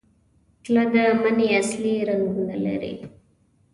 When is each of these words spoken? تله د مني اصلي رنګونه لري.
تله 0.63 0.83
د 0.93 0.95
مني 1.21 1.47
اصلي 1.59 1.95
رنګونه 2.09 2.55
لري. 2.65 2.93